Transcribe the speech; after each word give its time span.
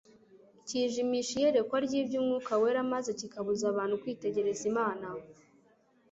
Cyijimisha 0.67 1.33
iyerekwa 1.37 1.77
ry'iby'Umwuka 1.85 2.53
Wera, 2.61 2.81
maze 2.93 3.09
kikabuza 3.19 3.63
abantu 3.73 3.95
kwitegereza 4.01 4.63
Imana. 4.71 5.07